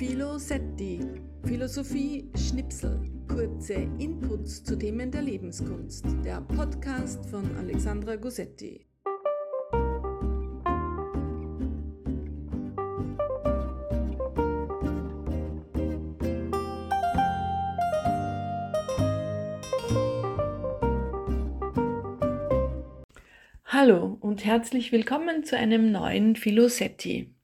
[0.00, 0.98] Philosetti,
[1.44, 8.86] Philosophie Schnipsel, kurze Inputs zu Themen der Lebenskunst, der Podcast von Alexandra Gossetti.
[23.66, 27.34] Hallo und herzlich willkommen zu einem neuen Philosetti.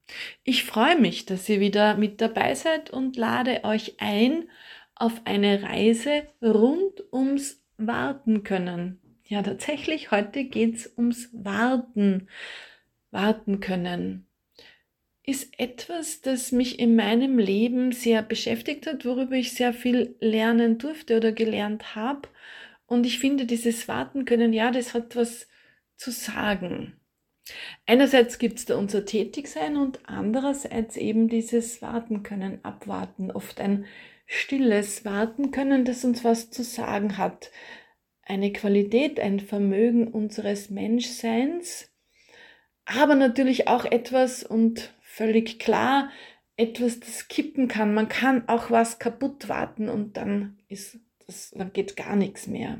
[0.45, 4.49] Ich freue mich, dass ihr wieder mit dabei seid und lade euch ein
[4.95, 9.01] auf eine Reise rund ums Warten können.
[9.25, 12.29] Ja, tatsächlich, heute geht's ums Warten.
[13.11, 14.27] Warten können
[15.27, 20.79] ist etwas, das mich in meinem Leben sehr beschäftigt hat, worüber ich sehr viel lernen
[20.79, 22.29] durfte oder gelernt habe.
[22.87, 25.49] Und ich finde, dieses Warten können, ja, das hat was
[25.97, 26.95] zu sagen.
[27.87, 33.87] Einerseits gibt es da unser Tätigsein und andererseits eben dieses Warten können, abwarten, oft ein
[34.27, 37.53] stilles Warten können, das uns was zu sagen hat.
[38.23, 41.93] Eine Qualität, ein Vermögen unseres Menschseins,
[42.85, 46.11] aber natürlich auch etwas und völlig klar,
[46.57, 47.95] etwas, das kippen kann.
[47.95, 52.79] Man kann auch was kaputt warten und dann ist das, dann geht gar nichts mehr.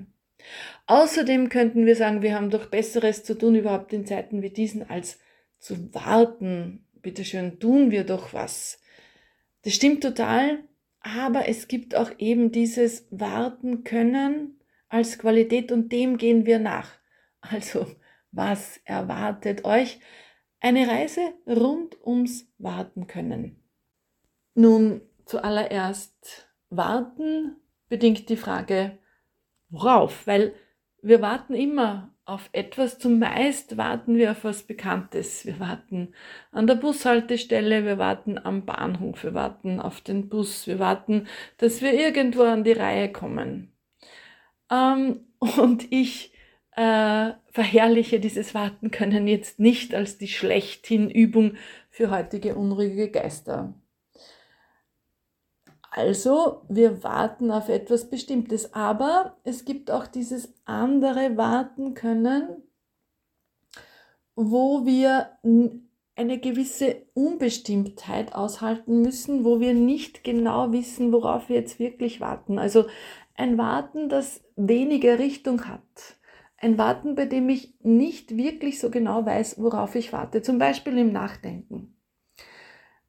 [0.87, 4.89] Außerdem könnten wir sagen, wir haben doch Besseres zu tun überhaupt in Zeiten wie diesen,
[4.89, 5.19] als
[5.59, 6.87] zu warten.
[7.03, 8.81] Bitte schön, tun wir doch was.
[9.63, 10.61] Das stimmt total,
[11.01, 16.91] aber es gibt auch eben dieses Warten können als Qualität und dem gehen wir nach.
[17.41, 17.87] Also,
[18.33, 20.01] was erwartet euch?
[20.61, 23.63] Eine Reise rund ums Warten können.
[24.55, 27.57] Nun, zuallererst warten
[27.89, 28.99] bedingt die Frage,
[29.69, 30.27] worauf?
[30.27, 30.55] Weil
[31.03, 32.99] wir warten immer auf etwas.
[32.99, 35.47] Zumeist warten wir auf was Bekanntes.
[35.47, 36.13] Wir warten
[36.51, 41.29] an der Bushaltestelle, wir warten am Bahnhof, wir warten auf den Bus, wir warten,
[41.59, 43.73] dass wir irgendwo an die Reihe kommen.
[44.71, 46.33] Ähm, und ich
[46.73, 51.57] äh, verherrliche dieses Warten können jetzt nicht als die schlechthin Übung
[51.89, 53.75] für heutige unruhige Geister.
[55.97, 58.75] Also, wir warten auf etwas Bestimmtes.
[58.75, 62.63] Aber es gibt auch dieses andere Warten können,
[64.35, 65.31] wo wir
[66.15, 72.59] eine gewisse Unbestimmtheit aushalten müssen, wo wir nicht genau wissen, worauf wir jetzt wirklich warten.
[72.59, 72.85] Also
[73.35, 76.19] ein Warten, das weniger Richtung hat.
[76.59, 80.43] Ein Warten, bei dem ich nicht wirklich so genau weiß, worauf ich warte.
[80.43, 81.96] Zum Beispiel im Nachdenken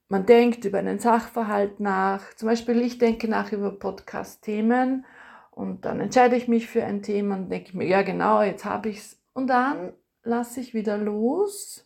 [0.10, 2.34] man denkt über einen Sachverhalt nach.
[2.36, 5.06] Zum Beispiel, ich denke nach über Podcast-Themen
[5.52, 8.90] und dann entscheide ich mich für ein Thema und denke mir, ja genau, jetzt habe
[8.90, 9.22] ich es.
[9.34, 11.86] Und dann lasse ich wieder los,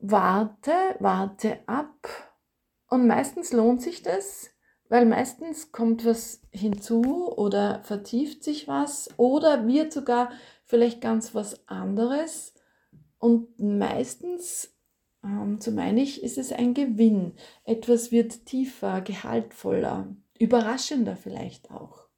[0.00, 2.08] warte, warte ab.
[2.88, 4.50] Und meistens lohnt sich das,
[4.88, 10.30] weil meistens kommt was hinzu oder vertieft sich was oder wird sogar
[10.64, 12.54] vielleicht ganz was anderes.
[13.18, 14.73] Und meistens
[15.58, 17.32] so meine ich, ist es ein Gewinn.
[17.64, 22.08] Etwas wird tiefer, gehaltvoller, überraschender vielleicht auch.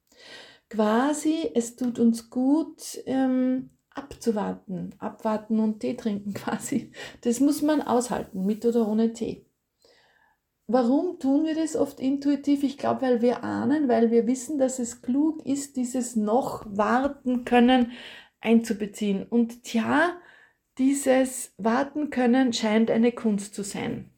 [0.69, 6.91] Quasi, es tut uns gut, ähm, abzuwarten, abwarten und Tee trinken quasi.
[7.21, 9.45] Das muss man aushalten, mit oder ohne Tee.
[10.69, 12.63] Warum tun wir das oft intuitiv?
[12.63, 17.45] Ich glaube, weil wir ahnen, weil wir wissen, dass es klug ist, dieses noch warten
[17.45, 17.93] können
[18.41, 19.25] einzubeziehen.
[19.25, 20.17] Und tja,
[20.77, 24.09] dieses Warten können scheint eine Kunst zu sein.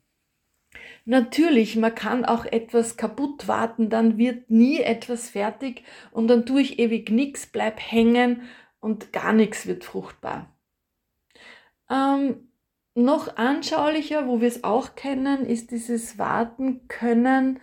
[1.06, 6.62] Natürlich, man kann auch etwas kaputt warten, dann wird nie etwas fertig und dann tue
[6.62, 8.44] ich ewig nichts, bleib hängen
[8.80, 10.56] und gar nichts wird fruchtbar.
[11.90, 12.50] Ähm,
[12.94, 17.60] noch anschaulicher, wo wir es auch kennen, ist dieses Warten können,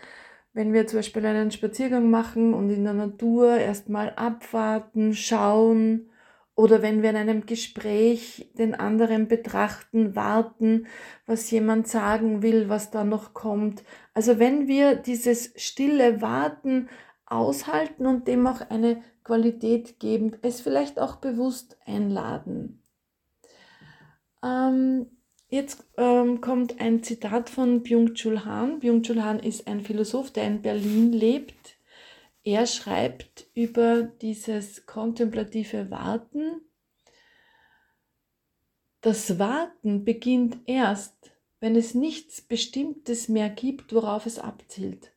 [0.53, 6.11] wenn wir zum Beispiel einen Spaziergang machen und in der Natur erstmal abwarten, schauen,
[6.57, 10.87] oder wenn wir in einem Gespräch den anderen betrachten, warten,
[11.27, 13.85] was jemand sagen will, was da noch kommt.
[14.15, 16.89] Also wenn wir dieses stille Warten
[17.27, 22.83] aushalten und dem auch eine Qualität geben, es vielleicht auch bewusst einladen.
[24.43, 25.07] Ähm,
[25.49, 28.81] jetzt ähm, kommt ein Zitat von Byung-Chul Han.
[28.81, 31.56] Byung-Chul Han ist ein Philosoph, der in Berlin lebt
[32.47, 36.61] er schreibt über dieses kontemplative Warten.
[39.01, 45.13] Das Warten beginnt erst, wenn es nichts Bestimmtes mehr gibt, worauf es abzielt.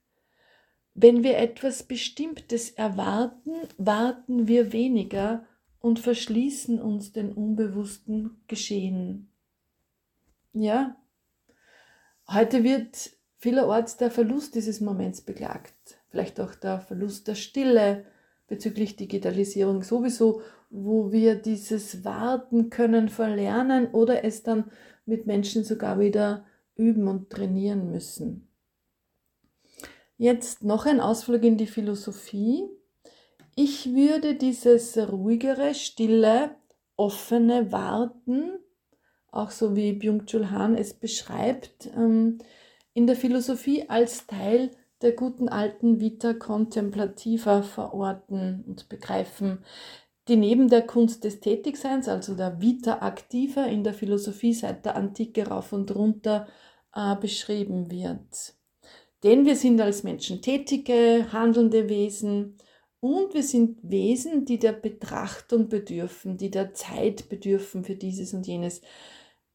[0.95, 5.45] Wenn wir etwas Bestimmtes erwarten, warten wir weniger
[5.79, 9.31] und verschließen uns den unbewussten Geschehen.
[10.53, 10.95] Ja,
[12.27, 15.98] heute wird vielerorts der Verlust dieses Moments beklagt.
[16.09, 18.05] Vielleicht auch der Verlust der Stille
[18.47, 24.71] bezüglich Digitalisierung sowieso, wo wir dieses Warten können verlernen oder es dann
[25.05, 26.45] mit Menschen sogar wieder
[26.75, 28.47] üben und trainieren müssen.
[30.17, 32.65] Jetzt noch ein Ausflug in die Philosophie.
[33.55, 36.55] Ich würde dieses ruhigere, stille,
[36.97, 38.59] offene Warten,
[39.31, 42.39] auch so wie Byung-Chul Han es beschreibt, ähm,
[42.93, 49.63] in der Philosophie als Teil der guten alten Vita Contemplativa verorten und begreifen,
[50.27, 54.95] die neben der Kunst des Tätigseins, also der Vita Activa in der Philosophie seit der
[54.95, 56.47] Antike rauf und runter
[56.93, 58.53] äh, beschrieben wird.
[59.23, 62.57] Denn wir sind als Menschen tätige, handelnde Wesen
[63.01, 68.45] und wir sind Wesen, die der Betrachtung bedürfen, die der Zeit bedürfen für dieses und
[68.45, 68.81] jenes.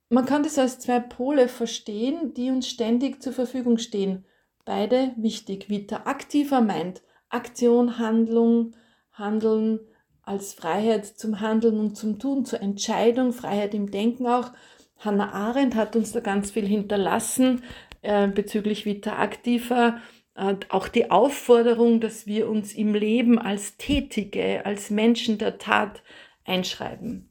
[0.09, 4.25] Man kann das als zwei Pole verstehen, die uns ständig zur Verfügung stehen.
[4.65, 5.69] Beide wichtig.
[5.69, 8.75] Vita aktiver meint Aktion, Handlung,
[9.13, 9.81] Handeln
[10.23, 14.53] als Freiheit zum Handeln und zum Tun, zur Entscheidung, Freiheit im Denken auch.
[14.99, 17.63] Hannah Arendt hat uns da ganz viel hinterlassen.
[18.01, 19.99] Äh, bezüglich Vita Activa
[20.35, 26.03] äh, auch die Aufforderung, dass wir uns im Leben als Tätige, als Menschen der Tat
[26.45, 27.31] einschreiben.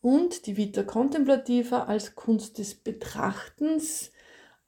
[0.00, 4.12] Und die Vita Contemplativa als Kunst des Betrachtens,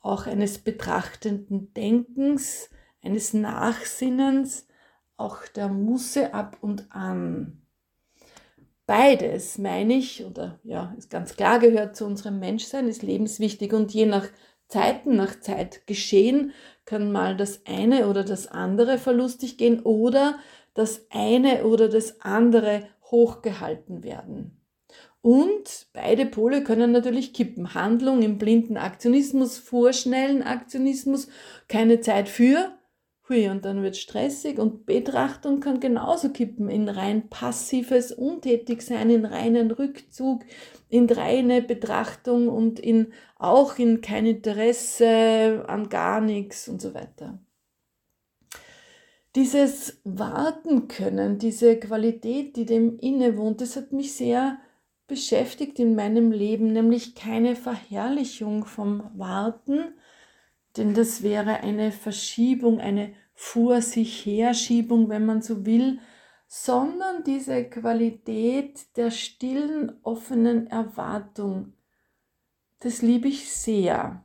[0.00, 2.70] auch eines betrachtenden Denkens,
[3.02, 4.66] eines Nachsinnens,
[5.16, 7.62] auch der Musse ab und an.
[8.86, 13.92] Beides, meine ich, oder ja, ist ganz klar, gehört zu unserem Menschsein, ist lebenswichtig und
[13.92, 14.26] je nach
[14.66, 16.52] Zeiten nach Zeit geschehen,
[16.84, 20.38] kann mal das eine oder das andere verlustig gehen oder
[20.74, 24.59] das eine oder das andere hochgehalten werden.
[25.22, 27.74] Und beide Pole können natürlich kippen.
[27.74, 31.28] Handlung im blinden Aktionismus, vorschnellen Aktionismus,
[31.68, 32.72] keine Zeit für,
[33.28, 39.26] hui, und dann wird stressig und Betrachtung kann genauso kippen in rein passives Untätigsein, in
[39.26, 40.42] reinen Rückzug,
[40.88, 47.38] in reine Betrachtung und in auch in kein Interesse an gar nichts und so weiter.
[49.36, 54.58] Dieses Warten können, diese Qualität, die dem innewohnt, das hat mich sehr
[55.10, 59.92] beschäftigt in meinem Leben, nämlich keine Verherrlichung vom Warten,
[60.76, 65.98] denn das wäre eine Verschiebung, eine vor sich Herschiebung, wenn man so will,
[66.46, 71.72] sondern diese Qualität der stillen, offenen Erwartung.
[72.78, 74.24] Das liebe ich sehr.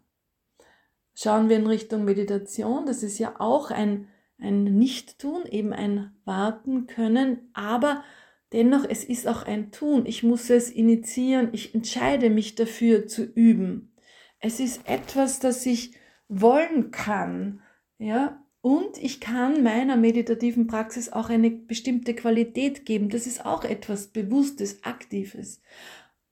[1.15, 4.07] Schauen wir in Richtung Meditation, das ist ja auch ein,
[4.37, 8.03] ein Nicht-Tun, eben ein Warten können, aber
[8.53, 10.05] dennoch, es ist auch ein Tun.
[10.05, 13.93] Ich muss es initiieren, ich entscheide mich dafür zu üben.
[14.39, 15.93] Es ist etwas, das ich
[16.27, 17.61] wollen kann,
[17.97, 23.09] ja, und ich kann meiner meditativen Praxis auch eine bestimmte Qualität geben.
[23.09, 25.61] Das ist auch etwas Bewusstes, Aktives.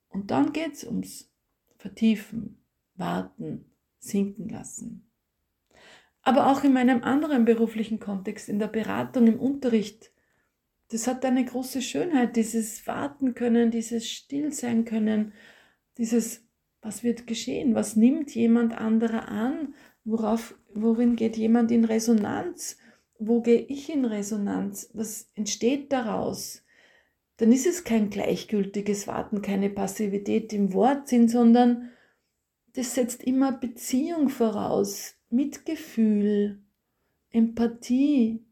[0.09, 1.31] Und dann geht es ums
[1.77, 2.57] Vertiefen,
[2.95, 3.65] Warten,
[3.99, 5.11] Sinken lassen.
[6.23, 10.12] Aber auch in meinem anderen beruflichen Kontext, in der Beratung, im Unterricht,
[10.93, 15.33] das hat eine große Schönheit, dieses Warten können, dieses Stillsein können,
[15.97, 16.45] dieses,
[16.81, 19.73] was wird geschehen, was nimmt jemand anderer an,
[20.05, 22.77] Worauf, worin geht jemand in Resonanz?
[23.19, 24.89] Wo gehe ich in Resonanz?
[24.93, 26.63] Was entsteht daraus?
[27.37, 31.89] Dann ist es kein gleichgültiges Warten, keine Passivität im Wortsinn, sondern
[32.73, 36.61] das setzt immer Beziehung voraus, Mitgefühl,
[37.29, 38.43] Empathie.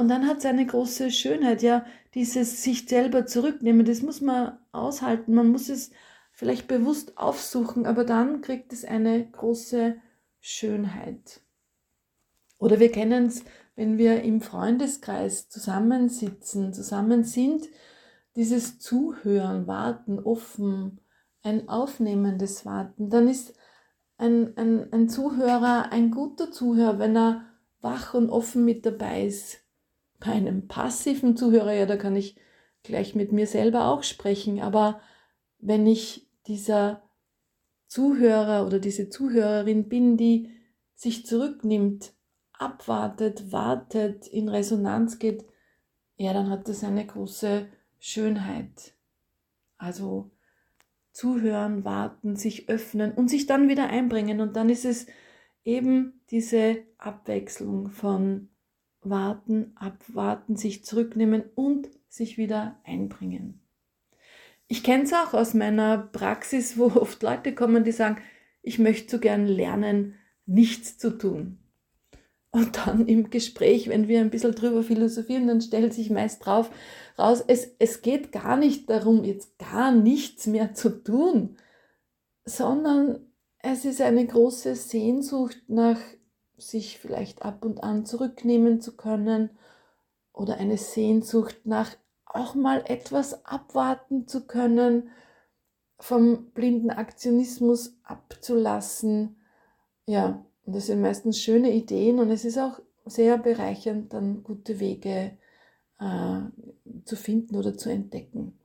[0.00, 4.56] Und dann hat es eine große Schönheit, ja, dieses sich selber zurücknehmen, das muss man
[4.72, 5.90] aushalten, man muss es
[6.32, 9.96] vielleicht bewusst aufsuchen, aber dann kriegt es eine große
[10.40, 11.42] Schönheit.
[12.56, 13.44] Oder wir kennen es,
[13.76, 17.68] wenn wir im Freundeskreis zusammensitzen, zusammen sind,
[18.36, 21.02] dieses Zuhören, Warten, offen,
[21.42, 23.52] ein aufnehmendes Warten, dann ist
[24.16, 27.44] ein, ein, ein Zuhörer ein guter Zuhörer, wenn er
[27.82, 29.60] wach und offen mit dabei ist.
[30.20, 32.36] Bei einem passiven Zuhörer, ja, da kann ich
[32.82, 35.00] gleich mit mir selber auch sprechen, aber
[35.58, 37.02] wenn ich dieser
[37.86, 40.50] Zuhörer oder diese Zuhörerin bin, die
[40.94, 42.12] sich zurücknimmt,
[42.52, 45.44] abwartet, wartet, in Resonanz geht,
[46.16, 47.66] ja, dann hat das eine große
[47.98, 48.94] Schönheit.
[49.78, 50.30] Also
[51.12, 54.40] zuhören, warten, sich öffnen und sich dann wieder einbringen.
[54.40, 55.06] Und dann ist es
[55.64, 58.50] eben diese Abwechslung von
[59.02, 63.60] warten, abwarten, sich zurücknehmen und sich wieder einbringen.
[64.66, 68.18] Ich kenne es auch aus meiner Praxis, wo oft Leute kommen, die sagen,
[68.62, 70.14] ich möchte so gern lernen,
[70.46, 71.58] nichts zu tun.
[72.52, 76.70] Und dann im Gespräch, wenn wir ein bisschen drüber philosophieren, dann stellt sich meist drauf
[77.16, 81.56] raus, es, es geht gar nicht darum, jetzt gar nichts mehr zu tun,
[82.44, 83.20] sondern
[83.58, 86.00] es ist eine große Sehnsucht nach
[86.60, 89.50] sich vielleicht ab und an zurücknehmen zu können
[90.32, 95.10] oder eine Sehnsucht nach auch mal etwas abwarten zu können,
[95.98, 99.36] vom blinden Aktionismus abzulassen.
[100.06, 104.78] Ja, und das sind meistens schöne Ideen und es ist auch sehr bereichernd, dann gute
[104.80, 105.36] Wege
[105.98, 106.40] äh,
[107.04, 108.59] zu finden oder zu entdecken.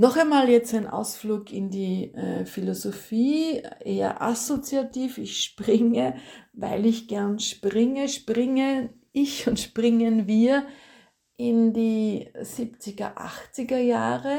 [0.00, 5.18] Noch einmal jetzt ein Ausflug in die äh, Philosophie, eher assoziativ.
[5.18, 6.14] Ich springe,
[6.52, 10.64] weil ich gern springe, springe ich und springen wir
[11.36, 14.38] in die 70er, 80er Jahre,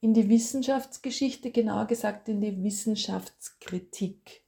[0.00, 4.42] in die Wissenschaftsgeschichte, genauer gesagt in die Wissenschaftskritik.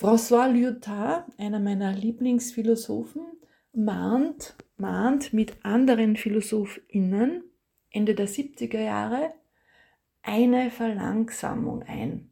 [0.00, 3.26] François Lyotard, einer meiner Lieblingsphilosophen,
[3.72, 7.42] mahnt, mahnt mit anderen PhilosophInnen
[7.90, 9.32] Ende der 70er Jahre
[10.22, 12.30] eine Verlangsamung ein,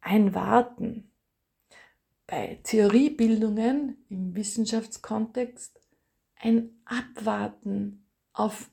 [0.00, 1.10] ein Warten.
[2.26, 5.80] Bei Theoriebildungen im Wissenschaftskontext
[6.40, 8.70] ein Abwarten auf,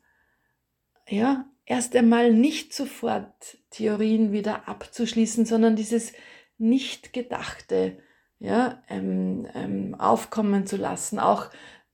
[1.09, 6.13] ja, erst einmal nicht sofort Theorien wieder abzuschließen, sondern dieses
[6.57, 7.97] nicht Gedachte
[8.39, 11.49] ja, ähm, ähm, aufkommen zu lassen, auch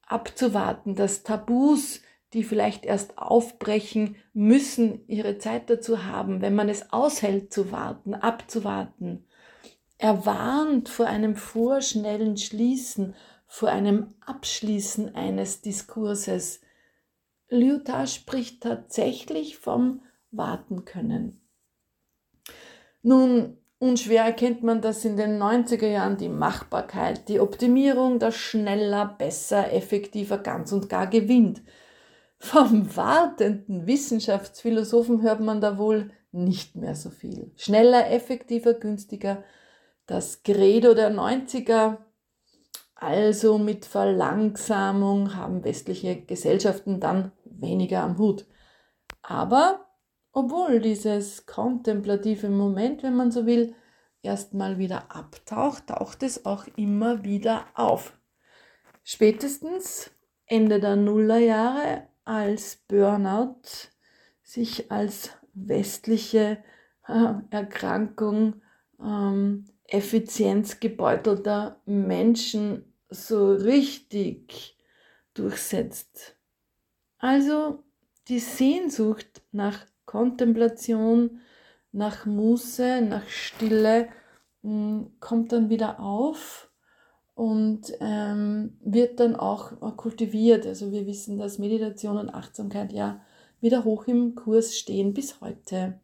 [0.05, 2.02] abzuwarten, dass Tabus
[2.33, 8.13] die vielleicht erst aufbrechen müssen, ihre Zeit dazu haben, wenn man es aushält zu warten,
[8.13, 9.25] abzuwarten.
[9.97, 13.15] Er warnt vor einem vorschnellen Schließen,
[13.47, 16.61] vor einem Abschließen eines Diskurses.
[17.49, 21.39] Lyotard spricht tatsächlich vom Warten können.
[23.03, 29.05] Nun, unschwer erkennt man, dass in den 90er Jahren die Machbarkeit, die Optimierung, das schneller,
[29.05, 31.61] besser, effektiver ganz und gar gewinnt.
[32.45, 37.53] Vom wartenden Wissenschaftsphilosophen hört man da wohl nicht mehr so viel.
[37.55, 39.45] Schneller, effektiver, günstiger.
[40.07, 41.99] Das Credo der 90er,
[42.95, 48.45] also mit Verlangsamung, haben westliche Gesellschaften dann weniger am Hut.
[49.21, 49.85] Aber
[50.33, 53.73] obwohl dieses kontemplative Moment, wenn man so will,
[54.21, 58.19] erstmal wieder abtaucht, taucht es auch immer wieder auf.
[59.01, 60.11] Spätestens
[60.45, 63.89] Ende der Nullerjahre als Burnout
[64.41, 66.63] sich als westliche
[67.07, 68.61] äh, Erkrankung
[68.99, 74.77] ähm, effizienzgebeutelter Menschen so richtig
[75.33, 76.37] durchsetzt.
[77.17, 77.83] Also
[78.27, 81.41] die Sehnsucht nach Kontemplation,
[81.91, 84.09] nach Muße, nach Stille
[84.61, 86.69] mh, hm, kommt dann wieder auf
[87.35, 90.65] und ähm, wird dann auch kultiviert.
[90.65, 93.21] Also wir wissen, dass Meditation und Achtsamkeit ja
[93.59, 95.99] wieder hoch im Kurs stehen bis heute.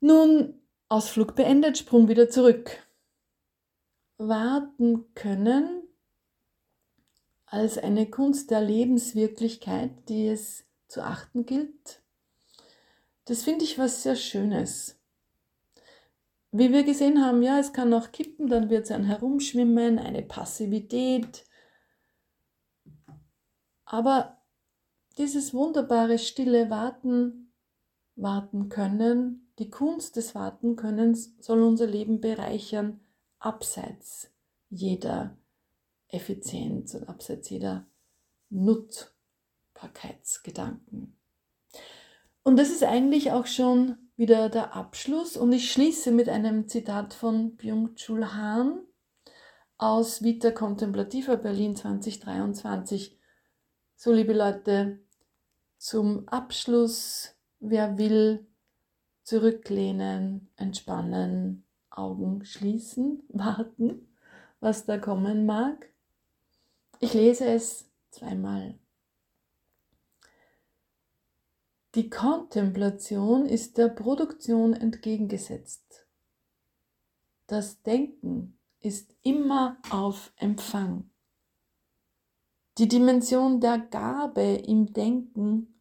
[0.00, 2.86] Nun, Ausflug beendet, Sprung wieder zurück.
[4.18, 5.82] Warten können
[7.46, 12.02] als eine Kunst der Lebenswirklichkeit, die es zu achten gilt.
[13.26, 15.00] Das finde ich was sehr Schönes.
[16.56, 20.22] Wie wir gesehen haben, ja, es kann auch kippen, dann wird es ein Herumschwimmen, eine
[20.22, 21.44] Passivität.
[23.84, 24.40] Aber
[25.18, 27.52] dieses wunderbare stille Warten,
[28.14, 33.00] warten können, die Kunst des Wartenkönnens soll unser Leben bereichern,
[33.40, 34.30] abseits
[34.70, 35.36] jeder
[36.06, 37.88] Effizienz und abseits jeder
[38.50, 41.18] Nutzbarkeitsgedanken.
[42.44, 47.14] Und das ist eigentlich auch schon wieder der Abschluss und ich schließe mit einem Zitat
[47.14, 48.80] von Byung-Chul Han
[49.76, 53.18] aus Vita Contemplativa Berlin 2023.
[53.96, 55.00] So, liebe Leute,
[55.78, 58.46] zum Abschluss, wer will,
[59.24, 64.14] zurücklehnen, entspannen, Augen schließen, warten,
[64.60, 65.90] was da kommen mag.
[67.00, 68.78] Ich lese es zweimal
[71.94, 76.08] Die Kontemplation ist der Produktion entgegengesetzt.
[77.46, 81.08] Das Denken ist immer auf Empfang.
[82.78, 85.80] Die Dimension der Gabe im Denken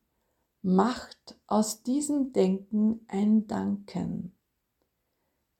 [0.61, 4.35] macht aus diesem Denken ein Danken.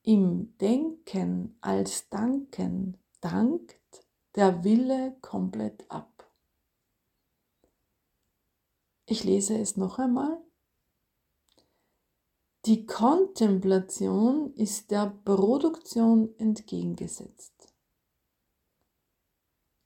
[0.04, 4.06] Im Denken als Danken dankt
[4.36, 6.13] der Wille komplett ab.
[9.06, 10.42] Ich lese es noch einmal.
[12.66, 17.74] Die Kontemplation ist der Produktion entgegengesetzt.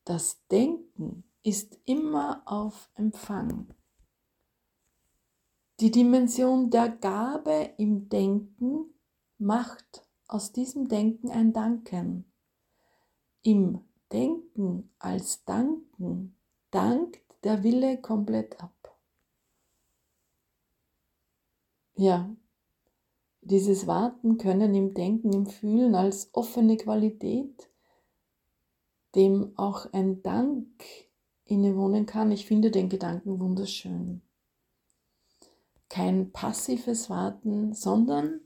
[0.06, 3.74] Das Denken ist immer auf Empfang.
[5.80, 8.94] Die Dimension der Gabe im Denken
[9.38, 12.32] macht aus diesem Denken ein Danken.
[13.42, 16.36] Im Denken als Danken
[16.72, 18.77] dankt der Wille komplett ab.
[22.00, 22.30] Ja,
[23.42, 27.72] dieses Warten können im Denken, im Fühlen als offene Qualität,
[29.16, 30.68] dem auch ein Dank
[31.46, 32.32] innewohnen kann.
[32.32, 34.22] Ich finde den Gedanken wunderschön.
[35.90, 38.42] Kein passives Warten, sondern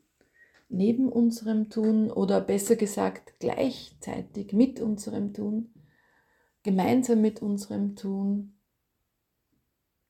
[0.70, 5.74] neben unserem Tun oder besser gesagt gleichzeitig mit unserem Tun,
[6.64, 8.58] gemeinsam mit unserem Tun,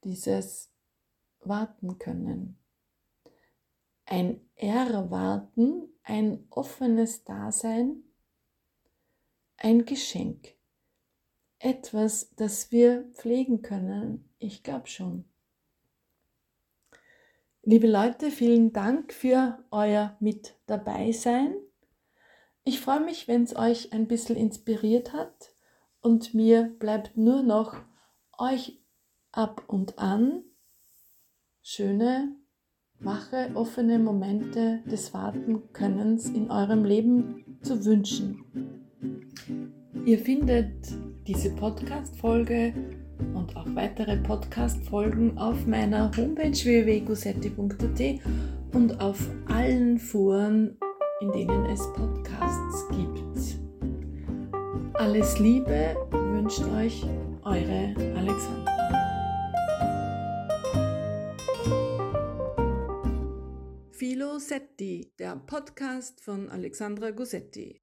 [0.03, 0.71] dieses
[1.39, 2.60] Warten können
[4.11, 8.03] ein Erwarten, ein offenes Dasein,
[9.55, 10.53] ein Geschenk.
[11.59, 14.29] Etwas, das wir pflegen können.
[14.37, 15.23] Ich glaube schon.
[17.63, 21.55] Liebe Leute, vielen Dank für euer Mit dabei sein.
[22.65, 25.55] Ich freue mich, wenn es euch ein bisschen inspiriert hat
[26.01, 27.77] und mir bleibt nur noch
[28.37, 28.77] euch
[29.31, 30.43] ab und an
[31.61, 32.40] schöne
[33.03, 38.43] wache, offene Momente des Wartenkönnens in eurem Leben zu wünschen.
[40.05, 40.73] Ihr findet
[41.27, 42.73] diese Podcast-Folge
[43.33, 48.19] und auch weitere Podcast-Folgen auf meiner Homepage www.gusetti.at
[48.73, 50.77] und auf allen Foren,
[51.21, 53.59] in denen es Podcasts gibt.
[54.93, 57.05] Alles Liebe wünscht euch
[57.43, 58.80] eure Alexandra.
[64.41, 67.79] Filosetti, der Podcast von Alexandra Gussetti.